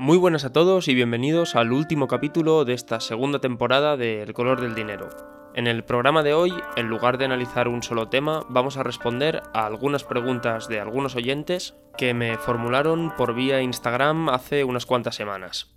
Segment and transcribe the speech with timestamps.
[0.00, 4.32] Muy buenas a todos y bienvenidos al último capítulo de esta segunda temporada de El
[4.32, 5.10] color del dinero.
[5.54, 9.42] En el programa de hoy, en lugar de analizar un solo tema, vamos a responder
[9.52, 15.16] a algunas preguntas de algunos oyentes que me formularon por vía Instagram hace unas cuantas
[15.16, 15.70] semanas.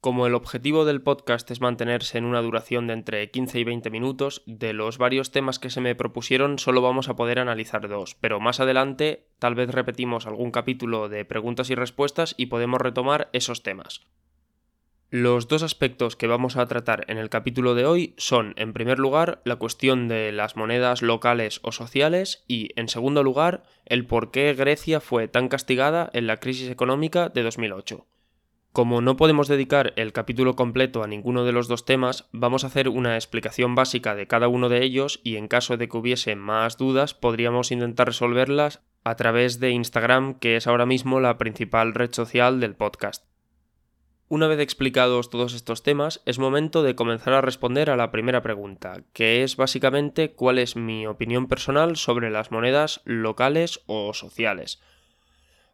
[0.00, 3.90] Como el objetivo del podcast es mantenerse en una duración de entre 15 y 20
[3.90, 8.14] minutos, de los varios temas que se me propusieron solo vamos a poder analizar dos,
[8.14, 13.28] pero más adelante tal vez repetimos algún capítulo de preguntas y respuestas y podemos retomar
[13.34, 14.06] esos temas.
[15.10, 18.98] Los dos aspectos que vamos a tratar en el capítulo de hoy son, en primer
[18.98, 24.30] lugar, la cuestión de las monedas locales o sociales y, en segundo lugar, el por
[24.30, 28.06] qué Grecia fue tan castigada en la crisis económica de 2008.
[28.72, 32.68] Como no podemos dedicar el capítulo completo a ninguno de los dos temas, vamos a
[32.68, 36.36] hacer una explicación básica de cada uno de ellos y en caso de que hubiese
[36.36, 41.94] más dudas podríamos intentar resolverlas a través de Instagram, que es ahora mismo la principal
[41.94, 43.24] red social del podcast.
[44.28, 48.40] Una vez explicados todos estos temas, es momento de comenzar a responder a la primera
[48.40, 54.80] pregunta, que es básicamente cuál es mi opinión personal sobre las monedas locales o sociales.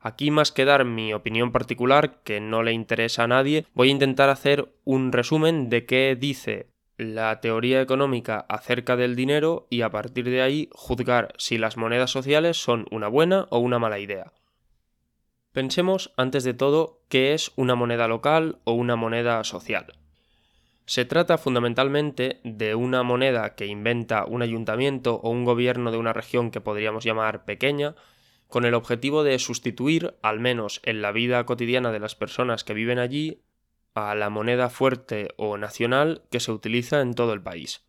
[0.06, 3.90] Aquí más que dar mi opinión particular, que no le interesa a nadie, voy a
[3.90, 9.90] intentar hacer un resumen de qué dice la teoría económica acerca del dinero y a
[9.90, 14.32] partir de ahí juzgar si las monedas sociales son una buena o una mala idea.
[15.50, 19.86] Pensemos antes de todo qué es una moneda local o una moneda social.
[20.84, 26.12] Se trata fundamentalmente de una moneda que inventa un ayuntamiento o un gobierno de una
[26.12, 27.96] región que podríamos llamar pequeña,
[28.48, 32.74] con el objetivo de sustituir, al menos en la vida cotidiana de las personas que
[32.74, 33.42] viven allí,
[33.94, 37.86] a la moneda fuerte o nacional que se utiliza en todo el país.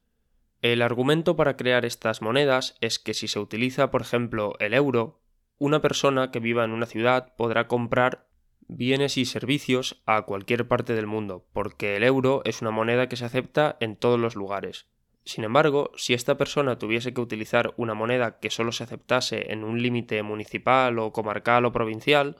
[0.62, 5.20] El argumento para crear estas monedas es que si se utiliza, por ejemplo, el euro,
[5.60, 8.28] una persona que viva en una ciudad podrá comprar
[8.68, 13.16] bienes y servicios a cualquier parte del mundo, porque el euro es una moneda que
[13.16, 14.88] se acepta en todos los lugares.
[15.28, 19.66] Sin embargo, si esta persona tuviese que utilizar una moneda que solo se aceptase en
[19.66, 22.38] un límite municipal o comarcal o provincial,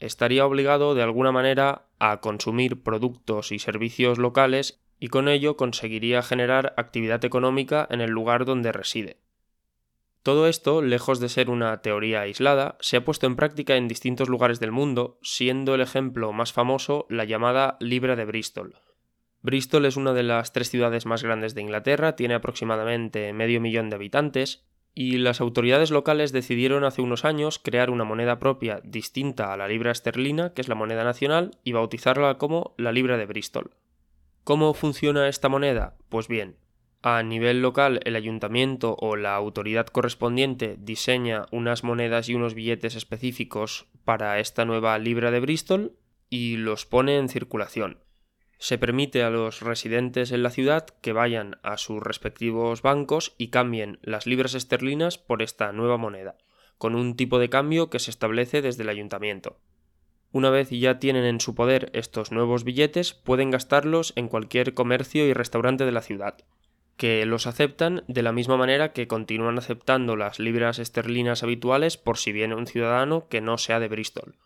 [0.00, 6.22] estaría obligado de alguna manera a consumir productos y servicios locales y con ello conseguiría
[6.22, 9.18] generar actividad económica en el lugar donde reside.
[10.22, 14.30] Todo esto, lejos de ser una teoría aislada, se ha puesto en práctica en distintos
[14.30, 18.78] lugares del mundo, siendo el ejemplo más famoso la llamada Libra de Bristol,
[19.42, 23.90] Bristol es una de las tres ciudades más grandes de Inglaterra, tiene aproximadamente medio millón
[23.90, 24.64] de habitantes,
[24.94, 29.66] y las autoridades locales decidieron hace unos años crear una moneda propia distinta a la
[29.66, 33.74] libra esterlina, que es la moneda nacional, y bautizarla como la libra de Bristol.
[34.44, 35.96] ¿Cómo funciona esta moneda?
[36.08, 36.56] Pues bien,
[37.02, 42.94] a nivel local el ayuntamiento o la autoridad correspondiente diseña unas monedas y unos billetes
[42.94, 45.96] específicos para esta nueva libra de Bristol
[46.30, 47.98] y los pone en circulación
[48.62, 53.48] se permite a los residentes en la ciudad que vayan a sus respectivos bancos y
[53.48, 56.36] cambien las libras esterlinas por esta nueva moneda,
[56.78, 59.58] con un tipo de cambio que se establece desde el ayuntamiento.
[60.30, 65.26] Una vez ya tienen en su poder estos nuevos billetes, pueden gastarlos en cualquier comercio
[65.26, 66.36] y restaurante de la ciudad,
[66.96, 72.16] que los aceptan de la misma manera que continúan aceptando las libras esterlinas habituales por
[72.16, 74.36] si viene un ciudadano que no sea de Bristol.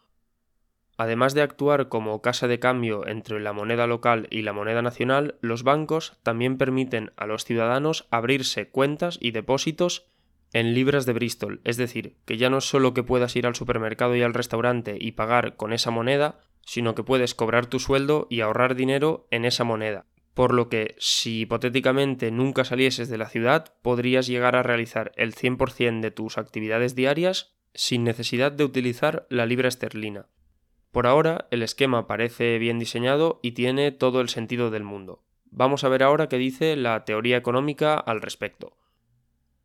[0.98, 5.36] Además de actuar como casa de cambio entre la moneda local y la moneda nacional,
[5.40, 10.06] los bancos también permiten a los ciudadanos abrirse cuentas y depósitos
[10.52, 13.54] en libras de Bristol, es decir, que ya no es solo que puedas ir al
[13.54, 18.26] supermercado y al restaurante y pagar con esa moneda, sino que puedes cobrar tu sueldo
[18.30, 20.06] y ahorrar dinero en esa moneda.
[20.32, 25.34] Por lo que, si hipotéticamente nunca salieses de la ciudad, podrías llegar a realizar el
[25.34, 30.26] 100% de tus actividades diarias sin necesidad de utilizar la libra esterlina.
[30.96, 35.22] Por ahora, el esquema parece bien diseñado y tiene todo el sentido del mundo.
[35.50, 38.78] Vamos a ver ahora qué dice la teoría económica al respecto.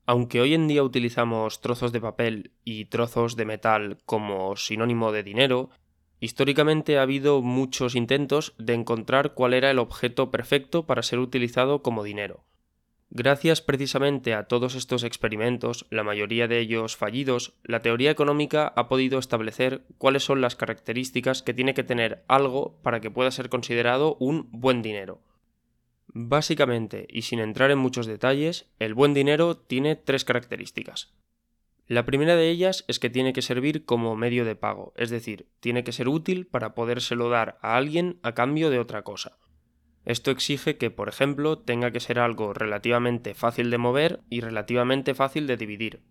[0.05, 5.23] Aunque hoy en día utilizamos trozos de papel y trozos de metal como sinónimo de
[5.23, 5.69] dinero,
[6.19, 11.81] históricamente ha habido muchos intentos de encontrar cuál era el objeto perfecto para ser utilizado
[11.81, 12.43] como dinero.
[13.13, 18.87] Gracias precisamente a todos estos experimentos, la mayoría de ellos fallidos, la teoría económica ha
[18.87, 23.49] podido establecer cuáles son las características que tiene que tener algo para que pueda ser
[23.49, 25.19] considerado un buen dinero.
[26.07, 31.13] Básicamente, y sin entrar en muchos detalles, el buen dinero tiene tres características.
[31.87, 35.47] La primera de ellas es que tiene que servir como medio de pago, es decir,
[35.59, 39.37] tiene que ser útil para podérselo dar a alguien a cambio de otra cosa.
[40.05, 45.13] Esto exige que, por ejemplo, tenga que ser algo relativamente fácil de mover y relativamente
[45.13, 46.01] fácil de dividir.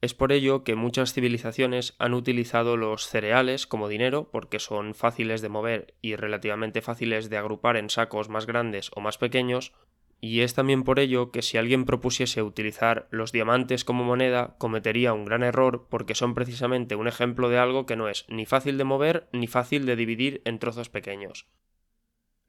[0.00, 5.42] Es por ello que muchas civilizaciones han utilizado los cereales como dinero porque son fáciles
[5.42, 9.74] de mover y relativamente fáciles de agrupar en sacos más grandes o más pequeños,
[10.22, 15.12] y es también por ello que si alguien propusiese utilizar los diamantes como moneda cometería
[15.12, 18.78] un gran error porque son precisamente un ejemplo de algo que no es ni fácil
[18.78, 21.46] de mover ni fácil de dividir en trozos pequeños.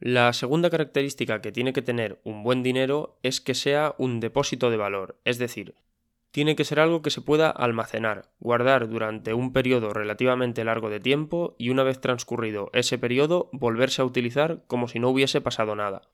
[0.04, 4.72] La segunda característica que tiene que tener un buen dinero es que sea un depósito
[4.72, 5.76] de valor, es decir,
[6.32, 11.00] tiene que ser algo que se pueda almacenar, guardar durante un periodo relativamente largo de
[11.00, 15.76] tiempo y una vez transcurrido ese periodo volverse a utilizar como si no hubiese pasado
[15.76, 16.10] nada.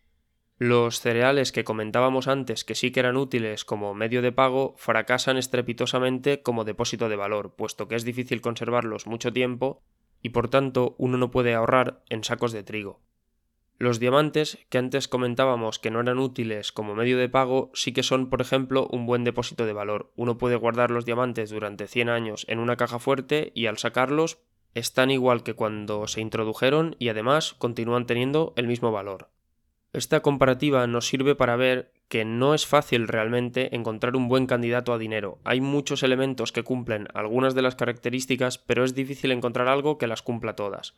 [0.58, 5.38] Los cereales que comentábamos antes que sí que eran útiles como medio de pago fracasan
[5.38, 9.82] estrepitosamente como depósito de valor, puesto que es difícil conservarlos mucho tiempo
[10.22, 13.07] y por tanto uno no puede ahorrar en sacos de trigo.
[13.80, 18.02] Los diamantes, que antes comentábamos que no eran útiles como medio de pago, sí que
[18.02, 20.12] son, por ejemplo, un buen depósito de valor.
[20.16, 24.40] Uno puede guardar los diamantes durante 100 años en una caja fuerte y al sacarlos
[24.74, 29.30] están igual que cuando se introdujeron y además continúan teniendo el mismo valor.
[29.94, 34.92] Esta comparativa nos sirve para ver que no es fácil realmente encontrar un buen candidato
[34.92, 35.40] a dinero.
[35.44, 40.08] Hay muchos elementos que cumplen algunas de las características, pero es difícil encontrar algo que
[40.08, 40.96] las cumpla todas.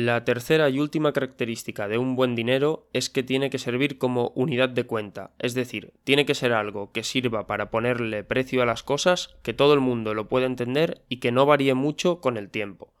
[0.00, 4.28] La tercera y última característica de un buen dinero es que tiene que servir como
[4.36, 8.64] unidad de cuenta, es decir, tiene que ser algo que sirva para ponerle precio a
[8.64, 12.36] las cosas, que todo el mundo lo pueda entender y que no varíe mucho con
[12.36, 12.94] el tiempo.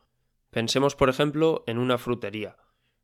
[0.50, 2.56] Pensemos, por ejemplo, en una frutería.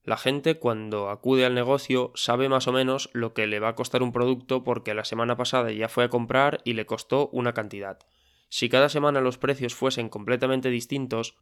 [0.02, 3.74] La gente cuando acude al negocio sabe más o menos lo que le va a
[3.76, 7.54] costar un producto porque la semana pasada ya fue a comprar y le costó una
[7.54, 8.00] cantidad.
[8.48, 11.36] Si cada semana los precios fuesen completamente distintos,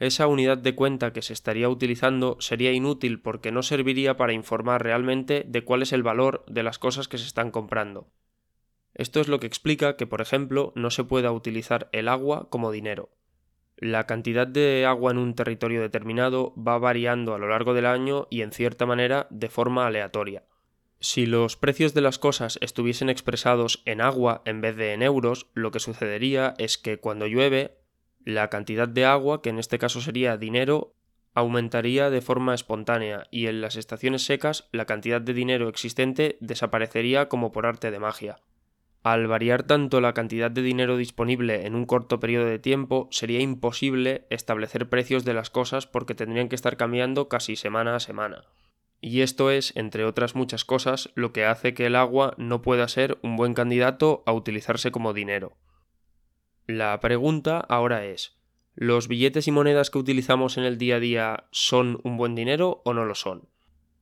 [0.00, 4.82] esa unidad de cuenta que se estaría utilizando sería inútil porque no serviría para informar
[4.82, 8.08] realmente de cuál es el valor de las cosas que se están comprando.
[8.94, 12.72] Esto es lo que explica que, por ejemplo, no se pueda utilizar el agua como
[12.72, 13.10] dinero.
[13.76, 18.26] La cantidad de agua en un territorio determinado va variando a lo largo del año
[18.30, 20.44] y en cierta manera de forma aleatoria.
[20.98, 25.46] Si los precios de las cosas estuviesen expresados en agua en vez de en euros,
[25.54, 27.79] lo que sucedería es que cuando llueve
[28.24, 30.94] la cantidad de agua, que en este caso sería dinero,
[31.34, 37.28] aumentaría de forma espontánea y en las estaciones secas la cantidad de dinero existente desaparecería
[37.28, 38.38] como por arte de magia.
[39.02, 43.40] Al variar tanto la cantidad de dinero disponible en un corto periodo de tiempo, sería
[43.40, 48.44] imposible establecer precios de las cosas porque tendrían que estar cambiando casi semana a semana.
[49.00, 52.86] Y esto es, entre otras muchas cosas, lo que hace que el agua no pueda
[52.88, 55.56] ser un buen candidato a utilizarse como dinero.
[56.72, 58.38] La pregunta ahora es,
[58.76, 62.80] ¿los billetes y monedas que utilizamos en el día a día son un buen dinero
[62.84, 63.48] o no lo son?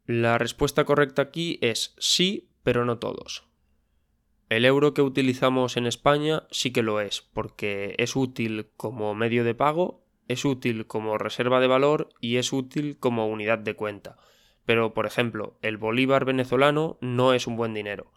[0.05, 3.49] La respuesta correcta aquí es sí, pero no todos.
[4.51, 9.45] El euro que utilizamos en España sí que lo es, porque es útil como medio
[9.45, 14.19] de pago, es útil como reserva de valor y es útil como unidad de cuenta.
[14.67, 18.13] Pero, por ejemplo, el bolívar venezolano no es un buen dinero.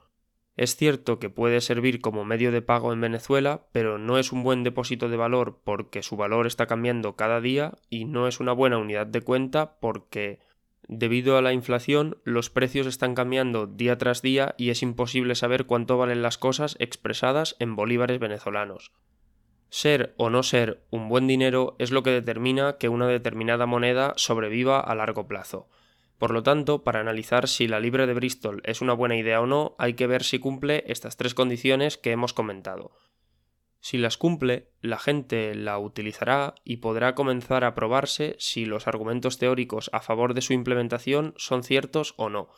[0.57, 4.43] Es cierto que puede servir como medio de pago en Venezuela, pero no es un
[4.43, 8.51] buen depósito de valor porque su valor está cambiando cada día y no es una
[8.51, 10.39] buena unidad de cuenta porque
[10.87, 15.65] debido a la inflación los precios están cambiando día tras día y es imposible saber
[15.65, 18.91] cuánto valen las cosas expresadas en bolívares venezolanos.
[19.69, 24.11] Ser o no ser un buen dinero es lo que determina que una determinada moneda
[24.17, 25.69] sobreviva a largo plazo.
[26.21, 29.47] Por lo tanto, para analizar si la libra de Bristol es una buena idea o
[29.47, 32.91] no, hay que ver si cumple estas tres condiciones que hemos comentado.
[33.79, 39.39] Si las cumple, la gente la utilizará y podrá comenzar a probarse si los argumentos
[39.39, 42.49] teóricos a favor de su implementación son ciertos o no.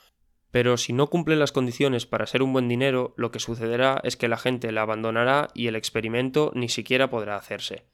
[0.52, 4.18] Pero si no cumple las condiciones para ser un buen dinero, lo que sucederá es
[4.18, 7.86] que la gente la abandonará y el experimento ni siquiera podrá hacerse.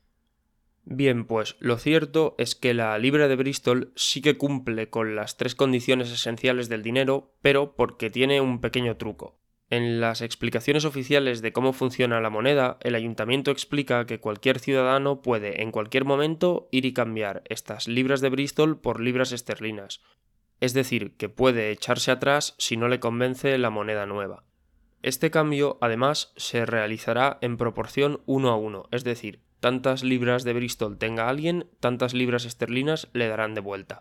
[0.91, 5.37] Bien, pues lo cierto es que la libra de Bristol sí que cumple con las
[5.37, 9.39] tres condiciones esenciales del dinero, pero porque tiene un pequeño truco.
[9.69, 15.21] En las explicaciones oficiales de cómo funciona la moneda, el ayuntamiento explica que cualquier ciudadano
[15.21, 20.01] puede en cualquier momento ir y cambiar estas libras de Bristol por libras esterlinas.
[20.59, 24.43] Es decir, que puede echarse atrás si no le convence la moneda nueva.
[25.03, 30.53] Este cambio, además, se realizará en proporción uno a uno, es decir, tantas libras de
[30.53, 33.99] Bristol tenga alguien, tantas libras esterlinas le darán de vuelta.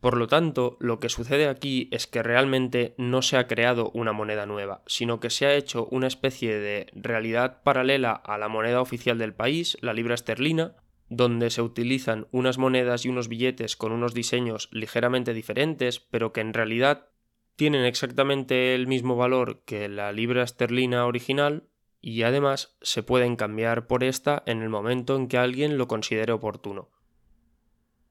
[0.00, 4.12] Por lo tanto, lo que sucede aquí es que realmente no se ha creado una
[4.12, 8.80] moneda nueva, sino que se ha hecho una especie de realidad paralela a la moneda
[8.80, 10.76] oficial del país, la libra esterlina,
[11.08, 16.42] donde se utilizan unas monedas y unos billetes con unos diseños ligeramente diferentes, pero que
[16.42, 17.08] en realidad
[17.56, 21.64] tienen exactamente el mismo valor que la libra esterlina original
[22.00, 26.32] y además se pueden cambiar por esta en el momento en que alguien lo considere
[26.32, 26.88] oportuno.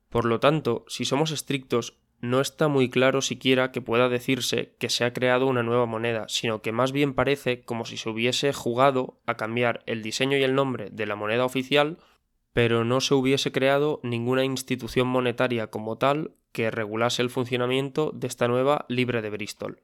[0.10, 4.89] Por lo tanto, si somos estrictos, no está muy claro siquiera que pueda decirse que
[4.89, 8.53] se ha creado una nueva moneda, sino que más bien parece como si se hubiese
[8.53, 11.98] jugado a cambiar el diseño y el nombre de la moneda oficial
[12.58, 18.25] pero no se hubiese creado ninguna institución monetaria como tal que regulase el funcionamiento de
[18.25, 19.84] esta nueva libre de Bristol.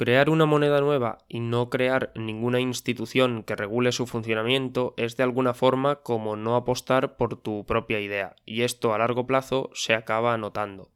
[0.00, 5.24] Crear una moneda nueva y no crear ninguna institución que regule su funcionamiento es de
[5.24, 9.92] alguna forma como no apostar por tu propia idea, y esto a largo plazo se
[9.92, 10.90] acaba notando.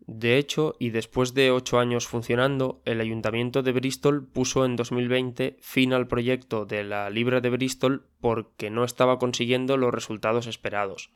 [0.00, 5.58] De hecho, y después de ocho años funcionando, el Ayuntamiento de Bristol puso en 2020
[5.60, 11.12] fin al proyecto de la Libra de Bristol porque no estaba consiguiendo los resultados esperados.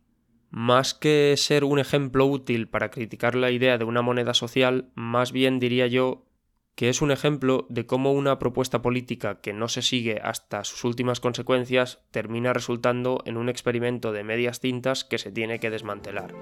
[0.50, 5.32] Más que ser un ejemplo útil para criticar la idea de una moneda social, más
[5.32, 6.28] bien diría yo
[6.74, 10.84] que es un ejemplo de cómo una propuesta política que no se sigue hasta sus
[10.84, 16.34] últimas consecuencias termina resultando en un experimento de medias tintas que se tiene que desmantelar.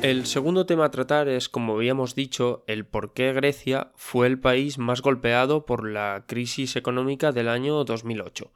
[0.00, 4.38] El segundo tema a tratar es, como habíamos dicho, el por qué Grecia fue el
[4.38, 8.52] país más golpeado por la crisis económica del año 2008.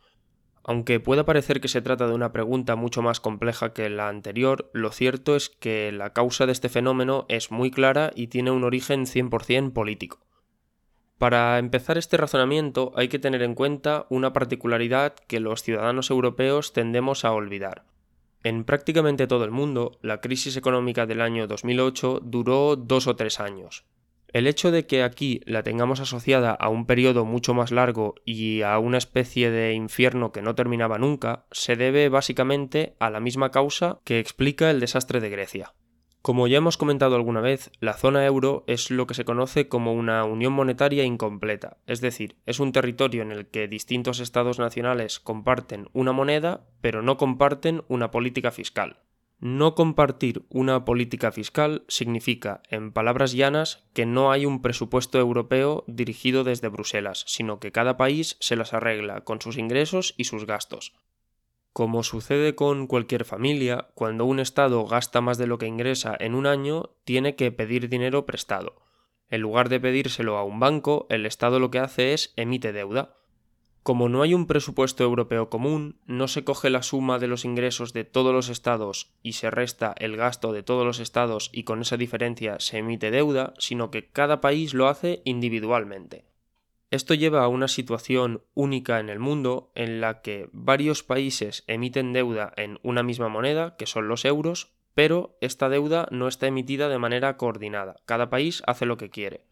[0.62, 4.70] Aunque pueda parecer que se trata de una pregunta mucho más compleja que la anterior,
[4.72, 8.62] lo cierto es que la causa de este fenómeno es muy clara y tiene un
[8.62, 10.20] origen 100% político.
[11.18, 16.72] Para empezar este razonamiento hay que tener en cuenta una particularidad que los ciudadanos europeos
[16.72, 17.91] tendemos a olvidar.
[18.44, 23.38] En prácticamente todo el mundo, la crisis económica del año 2008 duró dos o tres
[23.38, 23.84] años.
[24.32, 28.62] El hecho de que aquí la tengamos asociada a un periodo mucho más largo y
[28.62, 33.50] a una especie de infierno que no terminaba nunca se debe básicamente a la misma
[33.50, 35.74] causa que explica el desastre de Grecia.
[36.22, 39.92] Como ya hemos comentado alguna vez, la zona euro es lo que se conoce como
[39.92, 45.18] una unión monetaria incompleta, es decir, es un territorio en el que distintos estados nacionales
[45.18, 49.00] comparten una moneda, pero no comparten una política fiscal.
[49.40, 55.82] No compartir una política fiscal significa, en palabras llanas, que no hay un presupuesto europeo
[55.88, 60.46] dirigido desde Bruselas, sino que cada país se las arregla con sus ingresos y sus
[60.46, 60.94] gastos.
[61.72, 66.34] Como sucede con cualquier familia, cuando un Estado gasta más de lo que ingresa en
[66.34, 68.82] un año, tiene que pedir dinero prestado.
[69.30, 73.16] En lugar de pedírselo a un banco, el Estado lo que hace es emite deuda.
[73.82, 77.94] Como no hay un presupuesto europeo común, no se coge la suma de los ingresos
[77.94, 81.80] de todos los estados y se resta el gasto de todos los estados y con
[81.80, 86.26] esa diferencia se emite deuda, sino que cada país lo hace individualmente.
[86.92, 92.12] Esto lleva a una situación única en el mundo en la que varios países emiten
[92.12, 96.90] deuda en una misma moneda, que son los euros, pero esta deuda no está emitida
[96.90, 97.96] de manera coordinada.
[98.04, 99.46] Cada país hace lo que quiere.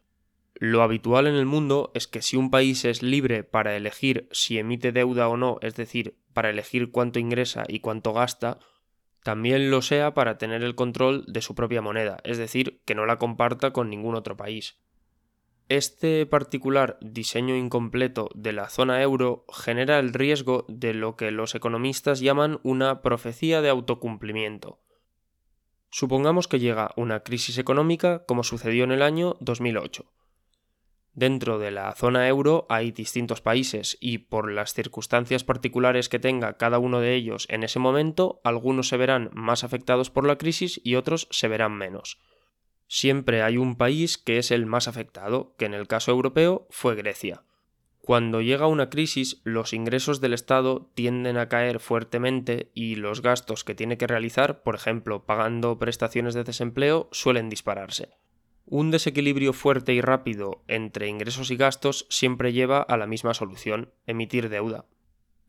[0.53, 4.59] Lo habitual en el mundo es que si un país es libre para elegir si
[4.59, 8.59] emite deuda o no, es decir, para elegir cuánto ingresa y cuánto gasta,
[9.23, 13.07] también lo sea para tener el control de su propia moneda, es decir, que no
[13.07, 14.79] la comparta con ningún otro país.
[15.71, 21.55] Este particular diseño incompleto de la zona euro genera el riesgo de lo que los
[21.55, 24.81] economistas llaman una profecía de autocumplimiento.
[25.89, 30.11] Supongamos que llega una crisis económica como sucedió en el año 2008.
[31.13, 36.57] Dentro de la zona euro hay distintos países y por las circunstancias particulares que tenga
[36.57, 40.81] cada uno de ellos en ese momento, algunos se verán más afectados por la crisis
[40.83, 42.19] y otros se verán menos
[42.91, 46.97] siempre hay un país que es el más afectado, que en el caso europeo fue
[46.97, 47.45] Grecia.
[48.01, 53.63] Cuando llega una crisis, los ingresos del Estado tienden a caer fuertemente y los gastos
[53.63, 58.11] que tiene que realizar, por ejemplo, pagando prestaciones de desempleo, suelen dispararse.
[58.67, 63.93] Un desequilibrio fuerte y rápido entre ingresos y gastos siempre lleva a la misma solución,
[64.07, 64.87] emitir deuda.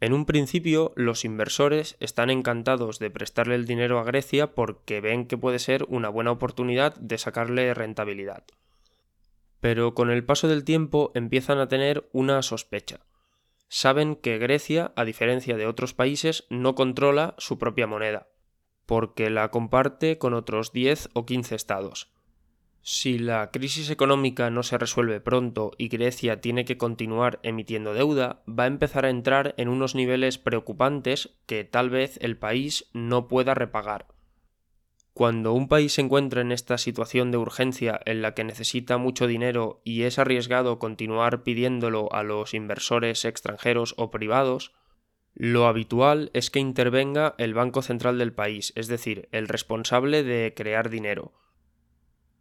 [0.01, 5.27] En un principio, los inversores están encantados de prestarle el dinero a Grecia porque ven
[5.27, 8.43] que puede ser una buena oportunidad de sacarle rentabilidad.
[9.59, 13.01] Pero con el paso del tiempo empiezan a tener una sospecha.
[13.67, 18.27] Saben que Grecia, a diferencia de otros países, no controla su propia moneda,
[18.87, 22.11] porque la comparte con otros 10 o 15 estados.
[22.83, 28.41] Si la crisis económica no se resuelve pronto y Grecia tiene que continuar emitiendo deuda,
[28.47, 33.27] va a empezar a entrar en unos niveles preocupantes que tal vez el país no
[33.27, 34.07] pueda repagar.
[35.13, 39.27] Cuando un país se encuentra en esta situación de urgencia en la que necesita mucho
[39.27, 44.73] dinero y es arriesgado continuar pidiéndolo a los inversores extranjeros o privados,
[45.35, 50.53] lo habitual es que intervenga el Banco Central del país, es decir, el responsable de
[50.55, 51.33] crear dinero.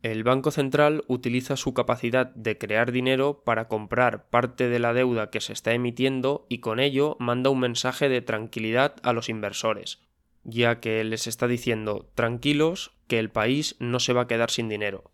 [0.03, 5.29] El Banco Central utiliza su capacidad de crear dinero para comprar parte de la deuda
[5.29, 10.01] que se está emitiendo y con ello manda un mensaje de tranquilidad a los inversores,
[10.43, 14.71] ya que les está diciendo tranquilos que el país no se va a quedar sin
[14.71, 15.11] dinero.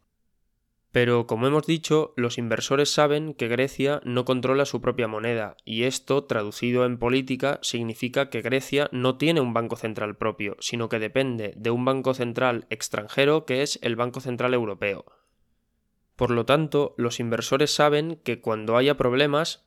[0.97, 5.83] Pero, como hemos dicho, los inversores saben que Grecia no controla su propia moneda, y
[5.83, 10.99] esto, traducido en política, significa que Grecia no tiene un banco central propio, sino que
[10.99, 15.05] depende de un banco central extranjero que es el Banco Central Europeo.
[16.17, 19.67] Por lo tanto, los inversores saben que cuando haya problemas,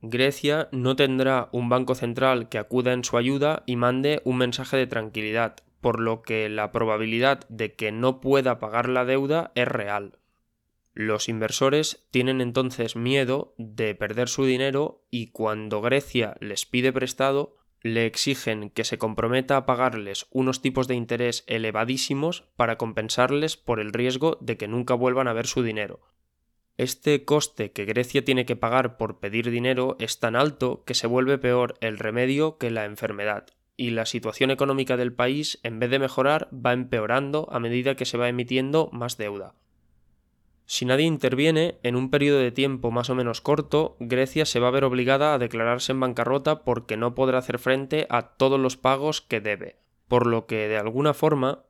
[0.00, 4.76] Grecia no tendrá un banco central que acuda en su ayuda y mande un mensaje
[4.76, 9.66] de tranquilidad, por lo que la probabilidad de que no pueda pagar la deuda es
[9.66, 10.18] real.
[11.00, 17.56] Los inversores tienen entonces miedo de perder su dinero y cuando Grecia les pide prestado,
[17.82, 23.78] le exigen que se comprometa a pagarles unos tipos de interés elevadísimos para compensarles por
[23.78, 26.00] el riesgo de que nunca vuelvan a ver su dinero.
[26.78, 31.06] Este coste que Grecia tiene que pagar por pedir dinero es tan alto que se
[31.06, 35.90] vuelve peor el remedio que la enfermedad, y la situación económica del país, en vez
[35.90, 39.54] de mejorar, va empeorando a medida que se va emitiendo más deuda.
[40.70, 44.68] Si nadie interviene, en un periodo de tiempo más o menos corto, Grecia se va
[44.68, 48.76] a ver obligada a declararse en bancarrota porque no podrá hacer frente a todos los
[48.76, 49.76] pagos que debe,
[50.08, 51.64] por lo que de alguna forma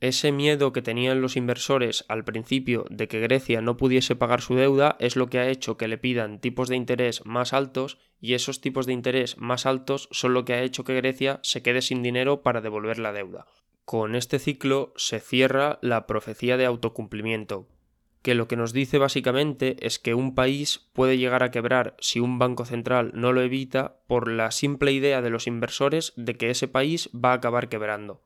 [0.00, 4.54] ese miedo que tenían los inversores al principio de que Grecia no pudiese pagar su
[4.54, 8.34] deuda es lo que ha hecho que le pidan tipos de interés más altos y
[8.34, 11.80] esos tipos de interés más altos son lo que ha hecho que Grecia se quede
[11.80, 13.46] sin dinero para devolver la deuda.
[13.86, 17.66] Con este ciclo se cierra la profecía de autocumplimiento,
[18.22, 22.20] que lo que nos dice básicamente es que un país puede llegar a quebrar si
[22.20, 26.50] un banco central no lo evita por la simple idea de los inversores de que
[26.50, 28.22] ese país va a acabar quebrando.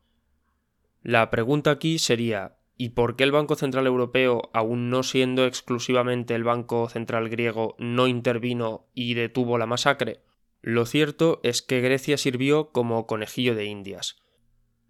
[1.02, 6.34] La pregunta aquí sería ¿y por qué el Banco Central Europeo, aún no siendo exclusivamente
[6.34, 10.20] el Banco Central griego, no intervino y detuvo la masacre?
[10.60, 14.25] Lo cierto es que Grecia sirvió como conejillo de indias.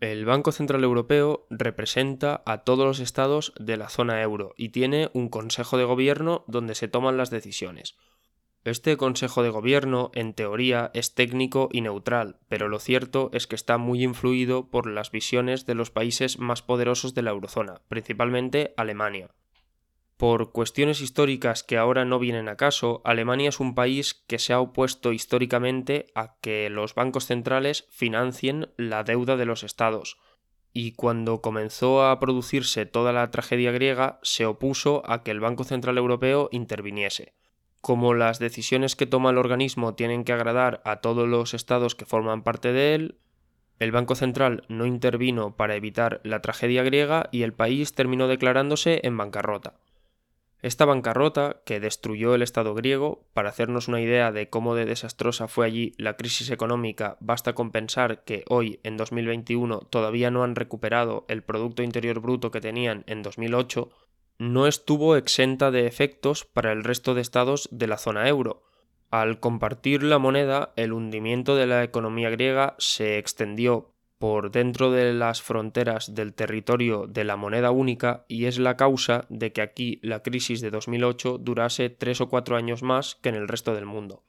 [0.00, 5.10] El Banco Central Europeo representa a todos los estados de la zona euro y tiene
[5.14, 7.96] un Consejo de Gobierno donde se toman las decisiones.
[8.64, 13.54] Este Consejo de Gobierno, en teoría, es técnico y neutral, pero lo cierto es que
[13.54, 18.74] está muy influido por las visiones de los países más poderosos de la eurozona, principalmente
[18.76, 19.30] Alemania.
[20.16, 24.54] Por cuestiones históricas que ahora no vienen a caso, Alemania es un país que se
[24.54, 30.16] ha opuesto históricamente a que los bancos centrales financien la deuda de los estados,
[30.72, 35.64] y cuando comenzó a producirse toda la tragedia griega se opuso a que el Banco
[35.64, 37.34] Central Europeo interviniese.
[37.80, 42.04] Como las decisiones que toma el organismo tienen que agradar a todos los estados que
[42.04, 43.18] forman parte de él,
[43.78, 49.00] el Banco Central no intervino para evitar la tragedia griega y el país terminó declarándose
[49.04, 49.80] en bancarrota.
[50.62, 55.48] Esta bancarrota, que destruyó el Estado griego, para hacernos una idea de cómo de desastrosa
[55.48, 60.56] fue allí la crisis económica, basta con pensar que hoy, en 2021, todavía no han
[60.56, 63.90] recuperado el Producto Interior Bruto que tenían en 2008,
[64.38, 68.64] no estuvo exenta de efectos para el resto de estados de la zona euro.
[69.10, 75.12] Al compartir la moneda, el hundimiento de la economía griega se extendió por dentro de
[75.12, 80.00] las fronteras del territorio de la moneda única y es la causa de que aquí
[80.02, 83.86] la crisis de 2008 durase tres o cuatro años más que en el resto del
[83.86, 84.22] mundo.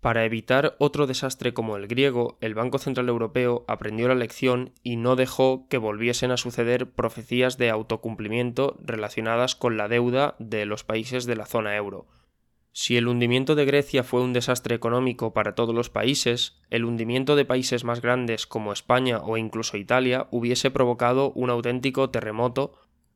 [0.00, 4.96] Para evitar otro desastre como el griego, el Banco Central Europeo aprendió la lección y
[4.96, 10.84] no dejó que volviesen a suceder profecías de autocumplimiento relacionadas con la deuda de los
[10.84, 12.06] países de la zona euro,
[12.78, 17.34] si el hundimiento de Grecia fue un desastre económico para todos los países, el hundimiento
[17.34, 22.74] de países más grandes como España o incluso Italia hubiese provocado un auténtico terremoto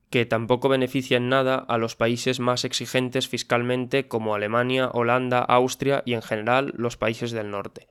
[0.09, 6.01] que tampoco beneficia en nada a los países más exigentes fiscalmente como Alemania, Holanda, Austria
[6.07, 7.87] y en general los países del norte.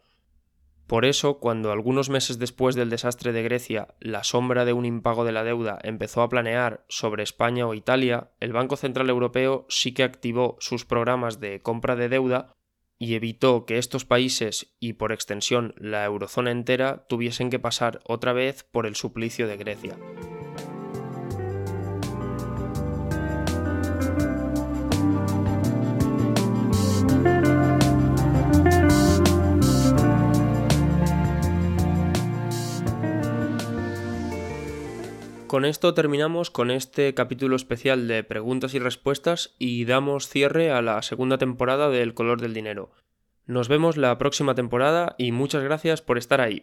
[0.90, 5.24] Por eso, cuando algunos meses después del desastre de Grecia la sombra de un impago
[5.24, 9.94] de la deuda empezó a planear sobre España o Italia, el Banco Central Europeo sí
[9.94, 12.56] que activó sus programas de compra de deuda
[12.98, 18.32] y evitó que estos países y por extensión la eurozona entera tuviesen que pasar otra
[18.32, 19.96] vez por el suplicio de Grecia.
[35.50, 40.80] Con esto terminamos con este capítulo especial de preguntas y respuestas y damos cierre a
[40.80, 42.92] la segunda temporada del color del dinero.
[43.46, 46.62] Nos vemos la próxima temporada y muchas gracias por estar ahí.